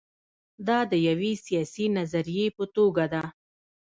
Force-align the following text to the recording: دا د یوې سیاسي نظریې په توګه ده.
دا 0.67 0.79
د 0.91 0.93
یوې 1.07 1.31
سیاسي 1.45 1.85
نظریې 1.97 2.47
په 2.57 2.63
توګه 2.75 3.05
ده. 3.13 3.23